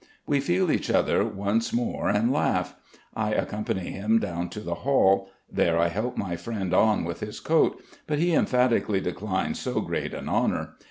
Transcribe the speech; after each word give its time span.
We 0.25 0.39
feel 0.39 0.71
each 0.71 0.89
other 0.89 1.23
once 1.23 1.71
more 1.71 2.09
and 2.09 2.31
laugh. 2.33 2.73
I 3.15 3.33
accompany 3.33 3.91
him 3.91 4.17
down 4.17 4.49
to 4.49 4.59
the 4.59 4.73
hall. 4.81 5.29
There 5.47 5.77
I 5.77 5.89
help 5.89 6.17
my 6.17 6.35
friend 6.37 6.73
on 6.73 7.03
with 7.03 7.19
his 7.19 7.39
coat, 7.39 7.79
but 8.07 8.17
he 8.17 8.33
emphatically 8.33 8.99
declines 8.99 9.59
so 9.59 9.79
great 9.79 10.15
an 10.15 10.27
honour. 10.27 10.73